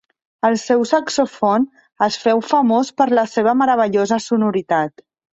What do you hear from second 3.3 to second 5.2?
seva meravellosa sonoritat.